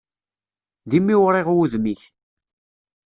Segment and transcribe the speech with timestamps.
[0.89, 2.01] D imiwriɣ wudem-ik.